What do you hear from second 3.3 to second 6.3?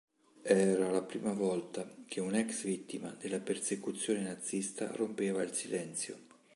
persecuzione nazista rompeva il silenzio.